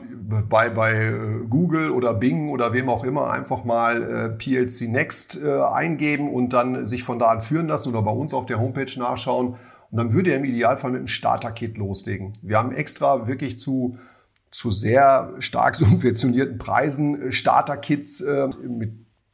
bei, 0.49 0.71
bei 0.71 0.93
äh, 0.93 1.47
Google 1.49 1.91
oder 1.91 2.15
Bing 2.15 2.51
oder 2.51 2.73
wem 2.73 2.89
auch 2.89 3.05
immer 3.05 3.31
einfach 3.31 3.65
mal 3.65 4.03
äh, 4.03 4.29
PLC 4.31 4.89
Next 4.89 5.43
äh, 5.43 5.61
eingeben 5.63 6.31
und 6.31 6.53
dann 6.53 6.87
sich 6.87 7.03
von 7.03 7.19
da 7.19 7.27
an 7.27 7.41
führen 7.41 7.67
lassen 7.67 7.91
oder 7.91 8.03
bei 8.03 8.13
uns 8.13 8.33
auf 8.33 8.47
der 8.47 8.61
Homepage 8.61 8.99
nachschauen. 8.99 9.57
Und 9.91 9.99
dann 9.99 10.13
würde 10.13 10.31
er 10.31 10.37
im 10.37 10.45
Idealfall 10.45 10.93
mit 10.93 10.99
einem 10.99 11.07
Starter-Kit 11.07 11.77
loslegen. 11.77 12.35
Wir 12.43 12.59
haben 12.59 12.73
extra 12.73 13.27
wirklich 13.27 13.59
zu 13.59 13.99
zu 14.51 14.71
sehr 14.71 15.35
stark 15.39 15.77
subventionierten 15.77 16.59
Preisen 16.59 17.29
äh, 17.29 17.33
Starter-Kits 17.33 18.21
äh, 18.21 18.49
mit 18.67 18.93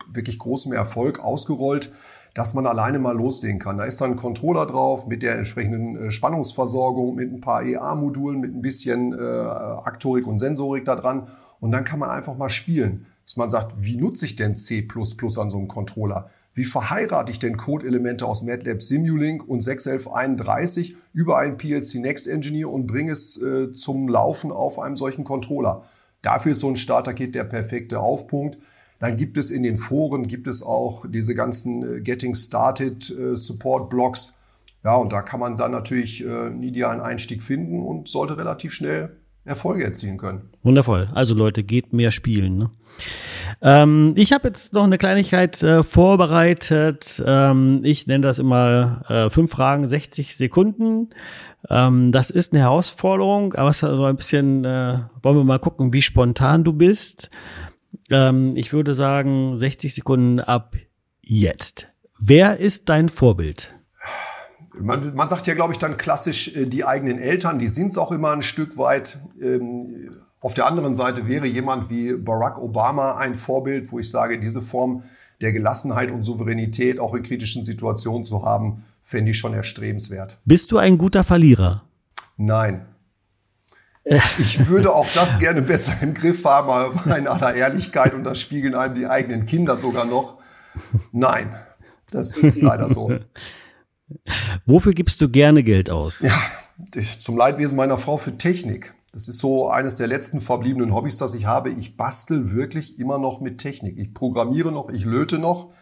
wirklich 0.09 0.39
großem 0.39 0.73
Erfolg 0.73 1.19
ausgerollt, 1.19 1.93
dass 2.35 2.55
man 2.55 2.67
alleine 2.67 2.99
mal 2.99 3.17
loslegen 3.17 3.59
kann. 3.59 3.79
Da 3.79 3.85
ist 3.85 4.01
dann 4.01 4.13
ein 4.13 4.17
Controller 4.17 4.67
drauf 4.67 5.07
mit 5.07 5.23
der 5.23 5.37
entsprechenden 5.37 5.97
äh, 5.97 6.11
Spannungsversorgung, 6.11 7.15
mit 7.15 7.33
ein 7.33 7.41
paar 7.41 7.63
EA-Modulen, 7.65 8.41
mit 8.41 8.55
ein 8.55 8.63
bisschen 8.63 9.13
äh, 9.13 9.23
Aktorik 9.23 10.27
und 10.27 10.39
Sensorik 10.39 10.85
da 10.85 10.95
dran. 10.95 11.29
Und 11.59 11.73
dann 11.73 11.85
kann 11.85 11.99
man 11.99 12.11
einfach 12.11 12.37
mal 12.37 12.51
spielen. 12.51 13.07
Dass 13.25 13.37
man 13.37 13.51
sagt, 13.51 13.83
wie 13.83 13.97
nutze 13.97 14.25
ich 14.25 14.37
denn 14.37 14.57
C 14.57 14.87
an 14.87 15.51
so 15.51 15.59
einem 15.59 15.67
Controller? 15.67 16.31
Wie 16.57 16.65
verheirate 16.65 17.31
ich 17.31 17.39
denn 17.39 17.59
Code-Elemente 17.59 18.25
aus 18.25 18.43
MATLAB 18.43 18.81
Simulink 18.81 19.47
und 19.47 19.63
61131 19.63 20.97
über 21.13 21.37
einen 21.37 21.59
PLC 21.59 21.97
Next 21.97 22.27
Engineer 22.27 22.71
und 22.71 22.87
bringe 22.87 23.13
es 23.13 23.41
äh, 23.43 23.75
zum 23.75 24.09
Laufen 24.09 24.51
auf 24.51 24.79
einem 24.79 24.97
solchen 24.97 25.23
Controller? 25.23 25.85
Dafür 26.23 26.53
ist 26.53 26.61
so 26.61 26.71
ein 26.71 26.77
Starter-Kit 26.77 27.35
der 27.35 27.45
perfekte 27.45 28.01
Aufpunkt. 28.01 28.57
Dann 28.99 29.19
gibt 29.19 29.37
es 29.37 29.51
in 29.51 29.65
den 29.65 29.77
Foren, 29.77 30.27
gibt 30.29 30.47
es 30.47 30.63
auch 30.63 31.05
diese 31.07 31.35
ganzen 31.35 31.99
äh, 31.99 32.01
Getting 32.01 32.35
Started 32.35 33.11
äh, 33.11 33.37
Support 33.37 33.91
Blocks. 33.91 34.41
Ja, 34.83 34.97
und 34.97 35.13
da 35.13 35.21
kann 35.21 35.41
man 35.41 35.57
dann 35.57 35.73
natürlich 35.73 36.25
äh, 36.25 36.29
einen 36.29 36.63
idealen 36.63 37.03
Einstieg 37.03 37.43
finden 37.43 37.83
und 37.83 38.09
sollte 38.09 38.39
relativ 38.39 38.73
schnell 38.73 39.15
Erfolge 39.45 39.85
erzielen 39.85 40.17
können. 40.17 40.49
Wundervoll. 40.63 41.11
Also 41.13 41.35
Leute, 41.35 41.63
geht 41.65 41.93
mehr 41.93 42.11
spielen. 42.11 42.57
Ne? 42.57 42.71
Ähm, 43.63 44.13
ich 44.17 44.33
habe 44.33 44.49
jetzt 44.49 44.75
noch 44.75 44.85
eine 44.85 44.99
Kleinigkeit 44.99 45.63
äh, 45.63 45.83
vorbereitet. 45.83 47.23
Ähm, 47.27 47.81
ich 47.85 48.07
nenne 48.07 48.23
das 48.23 48.39
immer 48.39 49.05
äh, 49.09 49.31
fünf 49.31 49.51
Fragen, 49.51 49.87
60 49.87 50.37
Sekunden. 50.37 51.11
Ähm, 51.69 52.13
das 52.13 52.31
ist 52.31 52.53
eine 52.53 52.63
Herausforderung, 52.63 53.55
aber 53.55 53.71
es 53.71 53.79
ist 53.79 53.85
also 53.85 54.05
ein 54.05 54.17
bisschen, 54.17 54.65
äh, 54.65 55.01
wollen 55.23 55.37
wir 55.37 55.45
mal 55.45 55.59
gucken, 55.59 55.93
wie 55.93 56.03
spontan 56.03 56.65
du 56.65 56.73
bist. 56.73 57.31
Ähm, 58.11 58.57
ich 58.57 58.73
würde 58.73 58.95
sagen, 58.95 59.57
60 59.57 59.95
Sekunden 59.95 60.41
ab 60.41 60.77
jetzt. 61.23 61.89
Wer 62.19 62.59
ist 62.59 62.89
dein 62.89 63.09
Vorbild? 63.09 63.73
Man, 64.79 65.15
man 65.15 65.29
sagt 65.29 65.47
ja, 65.47 65.55
glaube 65.55 65.73
ich, 65.73 65.79
dann 65.79 65.97
klassisch 65.97 66.55
äh, 66.55 66.67
die 66.67 66.85
eigenen 66.85 67.19
Eltern, 67.19 67.59
die 67.59 67.69
sind 67.69 67.89
es 67.89 67.99
auch 67.99 68.13
immer 68.13 68.33
ein 68.33 68.43
Stück 68.43 68.77
weit. 68.77 69.21
Auf 70.47 70.55
der 70.55 70.67
anderen 70.67 70.95
Seite 70.95 71.27
wäre 71.27 71.45
jemand 71.45 71.91
wie 71.91 72.13
Barack 72.13 72.59
Obama 72.59 73.17
ein 73.17 73.35
Vorbild, 73.35 73.91
wo 73.91 73.99
ich 73.99 74.09
sage, 74.09 74.39
diese 74.39 74.63
Form 74.63 75.03
der 75.41 75.53
Gelassenheit 75.53 76.13
und 76.13 76.23
Souveränität 76.23 77.01
auch 77.01 77.15
in 77.15 77.25
kritischen 77.25 77.65
Situationen 77.65 78.25
zu 78.25 78.45
haben, 78.45 78.85
fände 79.03 79.33
ich 79.33 79.39
schon 79.39 79.55
erstrebenswert. 79.55 80.39
Bist 80.45 80.71
du 80.71 80.79
ein 80.79 80.99
guter 80.99 81.25
Verlierer? 81.25 81.83
Nein. 82.37 82.87
Ich 84.39 84.69
würde 84.69 84.95
auch 84.95 85.09
das 85.17 85.37
gerne 85.41 85.63
besser 85.63 85.95
im 86.01 86.15
Griff 86.15 86.45
haben, 86.45 86.71
aber 86.71 87.17
in 87.19 87.27
aller 87.27 87.57
Ehrlichkeit, 87.57 88.15
und 88.15 88.23
das 88.23 88.39
spiegeln 88.39 88.77
einem 88.77 88.95
die 88.95 89.09
eigenen 89.09 89.47
Kinder 89.47 89.77
sogar 89.77 90.05
noch. 90.05 90.37
Nein, 91.11 91.57
das 92.13 92.37
ist 92.37 92.63
leider 92.63 92.89
so. 92.89 93.11
Wofür 94.65 94.93
gibst 94.93 95.21
du 95.21 95.29
gerne 95.29 95.65
Geld 95.65 95.91
aus? 95.91 96.21
Ja, 96.21 96.41
zum 97.19 97.37
Leidwesen 97.37 97.77
meiner 97.77 97.99
Frau 97.99 98.17
für 98.17 98.39
Technik. 98.39 98.95
Das 99.17 99.29
ist 99.29 99.39
so 99.39 99.71
eines 99.71 99.95
der 99.95 100.09
letzten 100.09 100.43
verbliebenen 100.43 100.95
Hobbys, 100.95 101.17
das 101.17 101.33
ich 101.33 101.47
habe. 101.47 101.71
Ich 101.71 101.97
bastel 101.97 102.53
wirklich 102.53 102.99
immer 102.99 103.17
noch 103.17 103.41
mit 103.41 103.57
Technik. 103.57 103.97
Ich 103.97 104.13
programmiere 104.13 104.71
noch, 104.71 104.91
ich 104.91 105.07
löte 105.07 105.39
noch. 105.39 105.73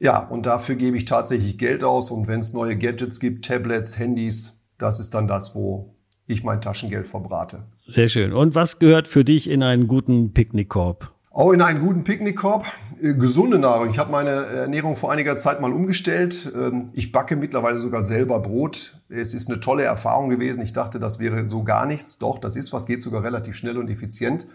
Ja, 0.00 0.26
und 0.26 0.44
dafür 0.44 0.74
gebe 0.74 0.96
ich 0.96 1.04
tatsächlich 1.04 1.56
Geld 1.56 1.84
aus. 1.84 2.10
Und 2.10 2.26
wenn 2.26 2.40
es 2.40 2.52
neue 2.52 2.76
Gadgets 2.76 3.20
gibt, 3.20 3.44
Tablets, 3.44 3.96
Handys, 3.96 4.60
das 4.76 4.98
ist 4.98 5.14
dann 5.14 5.28
das, 5.28 5.54
wo 5.54 5.94
ich 6.26 6.42
mein 6.42 6.60
Taschengeld 6.60 7.06
verbrate. 7.06 7.62
Sehr 7.86 8.08
schön. 8.08 8.32
Und 8.32 8.56
was 8.56 8.80
gehört 8.80 9.06
für 9.06 9.24
dich 9.24 9.48
in 9.48 9.62
einen 9.62 9.86
guten 9.86 10.32
Picknickkorb? 10.32 11.11
Auch 11.34 11.52
in 11.52 11.62
einen 11.62 11.80
guten 11.80 12.04
Picknickkorb. 12.04 12.66
Äh, 13.00 13.14
gesunde 13.14 13.58
Nahrung. 13.58 13.88
Ich 13.88 13.98
habe 13.98 14.12
meine 14.12 14.30
Ernährung 14.30 14.96
vor 14.96 15.10
einiger 15.10 15.38
Zeit 15.38 15.62
mal 15.62 15.72
umgestellt. 15.72 16.52
Ähm, 16.54 16.90
ich 16.92 17.10
backe 17.10 17.36
mittlerweile 17.36 17.78
sogar 17.78 18.02
selber 18.02 18.38
Brot. 18.40 18.98
Es 19.08 19.32
ist 19.32 19.48
eine 19.48 19.58
tolle 19.58 19.84
Erfahrung 19.84 20.28
gewesen. 20.28 20.62
Ich 20.62 20.74
dachte, 20.74 20.98
das 20.98 21.20
wäre 21.20 21.48
so 21.48 21.64
gar 21.64 21.86
nichts. 21.86 22.18
Doch, 22.18 22.38
das 22.38 22.54
ist 22.54 22.74
was, 22.74 22.84
geht 22.84 23.00
sogar 23.00 23.24
relativ 23.24 23.56
schnell 23.56 23.78
und 23.78 23.88
effizient. 23.88 24.46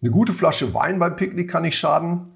Eine 0.00 0.12
gute 0.12 0.32
Flasche 0.32 0.72
Wein 0.72 1.00
beim 1.00 1.16
Picknick 1.16 1.50
kann 1.50 1.62
nicht 1.62 1.76
schaden. 1.76 2.28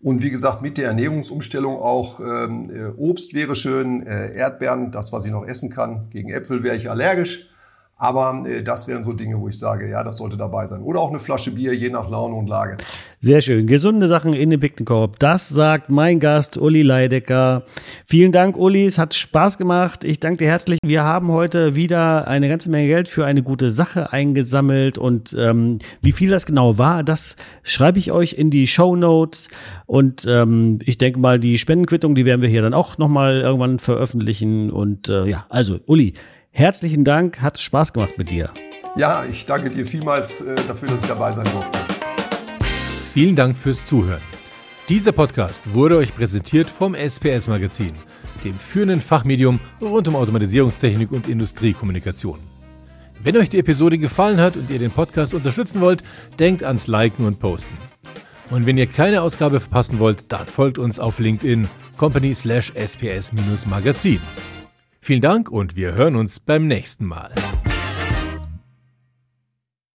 Und 0.00 0.22
wie 0.22 0.30
gesagt, 0.30 0.62
mit 0.62 0.78
der 0.78 0.86
Ernährungsumstellung 0.86 1.76
auch 1.76 2.20
ähm, 2.20 2.70
äh, 2.70 2.86
Obst 2.96 3.34
wäre 3.34 3.56
schön, 3.56 4.06
äh, 4.06 4.32
Erdbeeren, 4.34 4.90
das, 4.90 5.12
was 5.12 5.26
ich 5.26 5.32
noch 5.32 5.44
essen 5.44 5.68
kann. 5.68 6.08
Gegen 6.10 6.30
Äpfel 6.30 6.62
wäre 6.62 6.76
ich 6.76 6.88
allergisch. 6.88 7.50
Aber 7.98 8.44
äh, 8.46 8.62
das 8.62 8.86
wären 8.86 9.02
so 9.02 9.12
Dinge, 9.12 9.40
wo 9.40 9.48
ich 9.48 9.58
sage, 9.58 9.90
ja, 9.90 10.04
das 10.04 10.18
sollte 10.18 10.36
dabei 10.36 10.64
sein. 10.66 10.82
Oder 10.82 11.00
auch 11.00 11.10
eine 11.10 11.18
Flasche 11.18 11.50
Bier, 11.50 11.74
je 11.74 11.90
nach 11.90 12.08
Laune 12.08 12.36
und 12.36 12.46
Lage. 12.46 12.76
Sehr 13.20 13.40
schön. 13.40 13.66
Gesunde 13.66 14.06
Sachen 14.06 14.34
in 14.34 14.50
den 14.50 14.60
Picknickkorb. 14.60 15.18
Das 15.18 15.48
sagt 15.48 15.90
mein 15.90 16.20
Gast 16.20 16.56
Uli 16.56 16.82
Leidecker. 16.82 17.64
Vielen 18.06 18.30
Dank, 18.30 18.56
Uli. 18.56 18.86
Es 18.86 18.98
hat 18.98 19.14
Spaß 19.14 19.58
gemacht. 19.58 20.04
Ich 20.04 20.20
danke 20.20 20.36
dir 20.44 20.48
herzlich. 20.48 20.78
Wir 20.84 21.02
haben 21.02 21.32
heute 21.32 21.74
wieder 21.74 22.28
eine 22.28 22.48
ganze 22.48 22.70
Menge 22.70 22.86
Geld 22.86 23.08
für 23.08 23.26
eine 23.26 23.42
gute 23.42 23.72
Sache 23.72 24.12
eingesammelt. 24.12 24.96
Und 24.96 25.34
ähm, 25.36 25.80
wie 26.00 26.12
viel 26.12 26.30
das 26.30 26.46
genau 26.46 26.78
war, 26.78 27.02
das 27.02 27.34
schreibe 27.64 27.98
ich 27.98 28.12
euch 28.12 28.34
in 28.34 28.50
die 28.50 28.68
Show 28.68 28.94
Notes. 28.94 29.48
Und 29.86 30.24
ähm, 30.28 30.78
ich 30.84 30.98
denke 30.98 31.18
mal, 31.18 31.40
die 31.40 31.58
Spendenquittung, 31.58 32.14
die 32.14 32.24
werden 32.24 32.42
wir 32.42 32.48
hier 32.48 32.62
dann 32.62 32.74
auch 32.74 32.96
nochmal 32.96 33.40
irgendwann 33.40 33.80
veröffentlichen. 33.80 34.70
Und 34.70 35.08
äh, 35.08 35.26
ja, 35.26 35.46
also, 35.48 35.80
Uli. 35.86 36.14
Herzlichen 36.50 37.04
Dank, 37.04 37.40
hat 37.40 37.60
Spaß 37.60 37.92
gemacht 37.92 38.18
mit 38.18 38.30
dir. 38.30 38.50
Ja, 38.96 39.24
ich 39.24 39.46
danke 39.46 39.70
dir 39.70 39.86
vielmals 39.86 40.40
äh, 40.40 40.56
dafür, 40.66 40.88
dass 40.88 41.02
ich 41.02 41.08
dabei 41.08 41.32
sein 41.32 41.46
durfte. 41.52 41.78
Vielen 43.12 43.36
Dank 43.36 43.56
fürs 43.56 43.86
Zuhören. 43.86 44.22
Dieser 44.88 45.12
Podcast 45.12 45.74
wurde 45.74 45.98
euch 45.98 46.14
präsentiert 46.14 46.68
vom 46.68 46.94
SPS 46.94 47.46
Magazin, 47.46 47.94
dem 48.44 48.58
führenden 48.58 49.00
Fachmedium 49.00 49.60
rund 49.80 50.08
um 50.08 50.16
Automatisierungstechnik 50.16 51.12
und 51.12 51.28
Industriekommunikation. 51.28 52.38
Wenn 53.22 53.36
euch 53.36 53.48
die 53.48 53.58
Episode 53.58 53.98
gefallen 53.98 54.40
hat 54.40 54.56
und 54.56 54.70
ihr 54.70 54.78
den 54.78 54.90
Podcast 54.90 55.34
unterstützen 55.34 55.80
wollt, 55.80 56.02
denkt 56.38 56.62
ans 56.62 56.86
Liken 56.86 57.26
und 57.26 57.38
Posten. 57.38 57.76
Und 58.50 58.64
wenn 58.64 58.78
ihr 58.78 58.86
keine 58.86 59.22
Ausgabe 59.22 59.60
verpassen 59.60 59.98
wollt, 59.98 60.32
dann 60.32 60.46
folgt 60.46 60.78
uns 60.78 60.98
auf 60.98 61.18
LinkedIn 61.18 61.68
company 61.98 62.32
slash 62.32 62.72
sps-magazin. 62.74 64.20
Vielen 65.08 65.22
Dank 65.22 65.48
und 65.48 65.74
wir 65.74 65.94
hören 65.94 66.16
uns 66.16 66.38
beim 66.38 66.66
nächsten 66.66 67.06
Mal. 67.06 67.32